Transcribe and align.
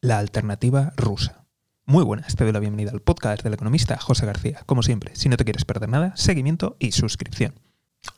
la 0.00 0.18
alternativa 0.18 0.92
rusa. 0.96 1.46
Muy 1.84 2.04
buenas, 2.04 2.36
te 2.36 2.44
doy 2.44 2.52
la 2.52 2.60
bienvenida 2.60 2.92
al 2.92 3.02
podcast 3.02 3.42
del 3.42 3.54
economista 3.54 3.98
José 3.98 4.26
García. 4.26 4.62
Como 4.66 4.84
siempre, 4.84 5.16
si 5.16 5.28
no 5.28 5.36
te 5.36 5.44
quieres 5.44 5.64
perder 5.64 5.88
nada, 5.88 6.16
seguimiento 6.16 6.76
y 6.78 6.92
suscripción. 6.92 7.58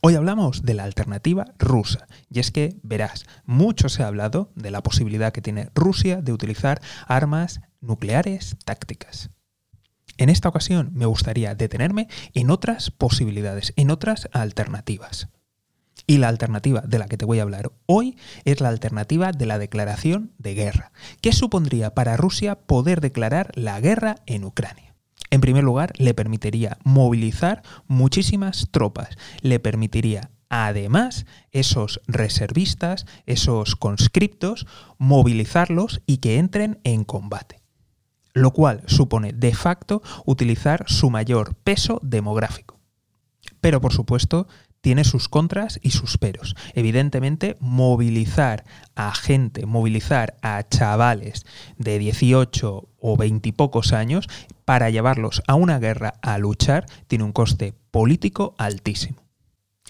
Hoy 0.02 0.14
hablamos 0.14 0.62
de 0.62 0.74
la 0.74 0.84
alternativa 0.84 1.54
rusa, 1.58 2.06
y 2.28 2.40
es 2.40 2.50
que, 2.50 2.78
verás, 2.82 3.24
mucho 3.46 3.88
se 3.88 4.02
ha 4.02 4.08
hablado 4.08 4.52
de 4.56 4.70
la 4.70 4.82
posibilidad 4.82 5.32
que 5.32 5.40
tiene 5.40 5.70
Rusia 5.74 6.20
de 6.20 6.34
utilizar 6.34 6.82
armas 7.06 7.60
nucleares 7.80 8.56
tácticas. 8.66 9.30
En 10.18 10.28
esta 10.28 10.50
ocasión 10.50 10.90
me 10.92 11.06
gustaría 11.06 11.54
detenerme 11.54 12.08
en 12.34 12.50
otras 12.50 12.90
posibilidades, 12.90 13.72
en 13.76 13.90
otras 13.90 14.28
alternativas. 14.32 15.30
Y 16.10 16.18
la 16.18 16.26
alternativa 16.26 16.80
de 16.80 16.98
la 16.98 17.06
que 17.06 17.16
te 17.16 17.24
voy 17.24 17.38
a 17.38 17.42
hablar 17.42 17.70
hoy 17.86 18.16
es 18.44 18.60
la 18.60 18.68
alternativa 18.68 19.30
de 19.30 19.46
la 19.46 19.60
declaración 19.60 20.32
de 20.38 20.54
guerra. 20.54 20.90
¿Qué 21.20 21.32
supondría 21.32 21.94
para 21.94 22.16
Rusia 22.16 22.56
poder 22.56 23.00
declarar 23.00 23.52
la 23.54 23.78
guerra 23.78 24.16
en 24.26 24.42
Ucrania? 24.42 24.96
En 25.30 25.40
primer 25.40 25.62
lugar, 25.62 25.92
le 25.98 26.12
permitiría 26.12 26.78
movilizar 26.82 27.62
muchísimas 27.86 28.70
tropas, 28.72 29.10
le 29.42 29.60
permitiría 29.60 30.32
además 30.48 31.26
esos 31.52 32.00
reservistas, 32.08 33.06
esos 33.26 33.76
conscriptos, 33.76 34.66
movilizarlos 34.98 36.02
y 36.06 36.16
que 36.16 36.38
entren 36.38 36.80
en 36.82 37.04
combate. 37.04 37.60
Lo 38.32 38.50
cual 38.50 38.82
supone 38.86 39.32
de 39.32 39.54
facto 39.54 40.02
utilizar 40.26 40.86
su 40.88 41.08
mayor 41.08 41.54
peso 41.54 42.00
demográfico. 42.02 42.80
Pero 43.60 43.80
por 43.80 43.92
supuesto, 43.92 44.48
tiene 44.80 45.04
sus 45.04 45.28
contras 45.28 45.78
y 45.82 45.90
sus 45.90 46.18
peros. 46.18 46.56
Evidentemente, 46.74 47.56
movilizar 47.60 48.64
a 48.94 49.14
gente, 49.14 49.66
movilizar 49.66 50.36
a 50.42 50.66
chavales 50.68 51.44
de 51.76 51.98
18 51.98 52.88
o 52.98 53.16
20 53.16 53.48
y 53.48 53.52
pocos 53.52 53.92
años 53.92 54.28
para 54.64 54.90
llevarlos 54.90 55.42
a 55.46 55.54
una 55.54 55.78
guerra 55.78 56.14
a 56.22 56.38
luchar 56.38 56.86
tiene 57.06 57.24
un 57.24 57.32
coste 57.32 57.74
político 57.90 58.54
altísimo. 58.58 59.20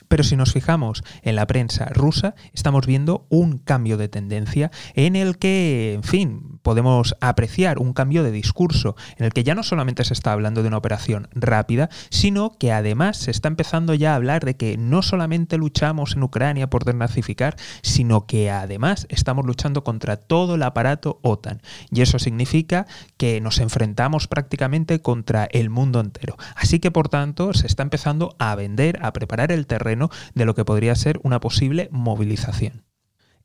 Pero 0.09 0.25
si 0.25 0.35
nos 0.35 0.53
fijamos 0.53 1.05
en 1.23 1.37
la 1.37 1.47
prensa 1.47 1.87
rusa, 1.87 2.35
estamos 2.53 2.85
viendo 2.85 3.27
un 3.29 3.59
cambio 3.59 3.97
de 3.97 4.09
tendencia 4.09 4.73
en 4.95 5.15
el 5.15 5.39
que, 5.39 5.93
en 5.95 6.03
fin, 6.03 6.60
podemos 6.63 7.17
apreciar 7.21 7.79
un 7.79 7.93
cambio 7.93 8.23
de 8.23 8.31
discurso, 8.31 8.97
en 9.17 9.27
el 9.27 9.33
que 9.33 9.45
ya 9.45 9.55
no 9.55 9.63
solamente 9.63 10.05
se 10.05 10.15
está 10.15 10.33
hablando 10.33 10.63
de 10.63 10.69
una 10.69 10.79
operación 10.79 11.29
rápida, 11.33 11.89
sino 12.11 12.57
que 12.59 12.73
además 12.73 13.17
se 13.17 13.31
está 13.31 13.49
empezando 13.49 13.95
ya 13.95 14.13
a 14.13 14.17
hablar 14.17 14.45
de 14.45 14.57
que 14.57 14.77
no 14.77 15.03
solamente 15.03 15.59
luchamos 15.59 16.17
en 16.17 16.23
Ucrania 16.23 16.71
por 16.71 16.85
desnazificar, 16.85 17.57
sino 17.83 18.27
que 18.27 18.51
además 18.51 19.07
estamos 19.09 19.47
luchando 19.47 19.85
contra 19.85 20.17
todo 20.17 20.55
el 20.55 20.63
aparato 20.63 21.19
OTAN. 21.23 21.63
Y 21.91 22.03
eso 22.03 22.19
significa 22.19 22.87
que 23.17 23.41
nos 23.41 23.59
enfrentamos 23.59 24.29
prácticamente 24.29 25.01
contra 25.01 25.45
el 25.45 25.71
mundo 25.71 26.01
entero. 26.01 26.37
Así 26.55 26.79
que, 26.79 26.91
por 26.91 27.09
tanto, 27.09 27.55
se 27.55 27.67
está 27.67 27.83
empezando 27.83 28.35
a 28.39 28.55
vender, 28.55 28.99
a 29.03 29.13
preparar 29.13 29.53
el 29.53 29.67
terreno 29.67 30.11
de 30.35 30.45
lo 30.45 30.55
que 30.55 30.65
podría 30.65 30.95
ser 30.95 31.21
una 31.23 31.41
posible 31.41 31.89
movilización. 31.93 32.90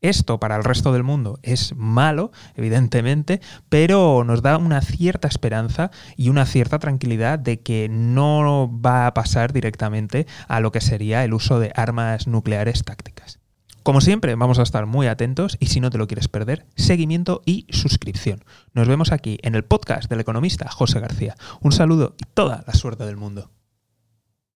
Esto 0.01 0.39
para 0.39 0.55
el 0.55 0.63
resto 0.63 0.91
del 0.93 1.03
mundo 1.03 1.39
es 1.41 1.73
malo, 1.75 2.31
evidentemente, 2.55 3.41
pero 3.69 4.23
nos 4.23 4.41
da 4.41 4.57
una 4.57 4.81
cierta 4.81 5.27
esperanza 5.27 5.91
y 6.15 6.29
una 6.29 6.45
cierta 6.45 6.79
tranquilidad 6.79 7.39
de 7.39 7.61
que 7.61 7.87
no 7.89 8.69
va 8.69 9.07
a 9.07 9.13
pasar 9.13 9.53
directamente 9.53 10.27
a 10.47 10.59
lo 10.59 10.71
que 10.71 10.81
sería 10.81 11.23
el 11.23 11.33
uso 11.33 11.59
de 11.59 11.71
armas 11.75 12.27
nucleares 12.27 12.83
tácticas. 12.83 13.39
Como 13.85 14.01
siempre, 14.01 14.33
vamos 14.33 14.57
a 14.57 14.63
estar 14.63 14.87
muy 14.87 15.05
atentos 15.05 15.57
y 15.59 15.67
si 15.67 15.79
no 15.79 15.91
te 15.91 15.99
lo 15.99 16.07
quieres 16.07 16.27
perder, 16.27 16.65
seguimiento 16.75 17.43
y 17.45 17.67
suscripción. 17.69 18.43
Nos 18.73 18.87
vemos 18.87 19.11
aquí 19.11 19.37
en 19.43 19.53
el 19.53 19.63
podcast 19.63 20.09
del 20.09 20.21
economista 20.21 20.71
José 20.71 20.99
García. 20.99 21.35
Un 21.61 21.71
saludo 21.71 22.15
y 22.19 22.23
toda 22.33 22.63
la 22.65 22.73
suerte 22.73 23.05
del 23.05 23.17
mundo. 23.17 23.51